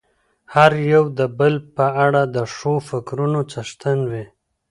هر 0.53 0.71
يو 0.93 1.03
د 1.19 1.21
بل 1.39 1.53
په 1.75 1.85
اړه 2.05 2.21
د 2.35 2.37
ښو 2.53 2.73
فکرونو 2.89 3.39
څښتن 3.51 3.99
وي. 4.11 4.25